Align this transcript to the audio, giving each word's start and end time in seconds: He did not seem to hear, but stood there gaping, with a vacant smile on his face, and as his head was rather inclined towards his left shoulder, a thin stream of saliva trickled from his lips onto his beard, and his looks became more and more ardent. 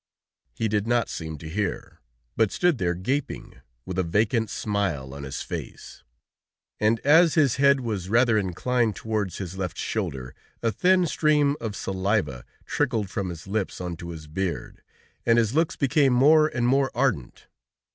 He 0.55 0.67
did 0.67 0.87
not 0.87 1.09
seem 1.09 1.37
to 1.37 1.47
hear, 1.47 1.99
but 2.35 2.51
stood 2.51 2.79
there 2.79 2.95
gaping, 2.95 3.61
with 3.85 3.99
a 3.99 4.03
vacant 4.03 4.49
smile 4.49 5.13
on 5.13 5.21
his 5.21 5.43
face, 5.43 6.01
and 6.79 6.99
as 7.01 7.35
his 7.35 7.57
head 7.57 7.81
was 7.81 8.09
rather 8.09 8.35
inclined 8.35 8.95
towards 8.95 9.37
his 9.37 9.59
left 9.59 9.77
shoulder, 9.77 10.33
a 10.63 10.71
thin 10.71 11.05
stream 11.05 11.55
of 11.61 11.75
saliva 11.75 12.45
trickled 12.65 13.11
from 13.11 13.29
his 13.29 13.45
lips 13.45 13.79
onto 13.79 14.07
his 14.07 14.25
beard, 14.25 14.81
and 15.23 15.37
his 15.37 15.53
looks 15.53 15.75
became 15.75 16.13
more 16.13 16.47
and 16.47 16.65
more 16.67 16.89
ardent. 16.95 17.45